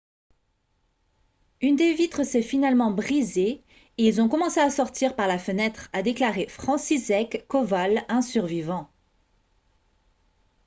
[1.61, 3.61] «une des vitres s'est finalement brisée
[3.99, 8.89] et ils ont commencé à sortir par la fenêtre» a déclaré franciszek kowal un survivant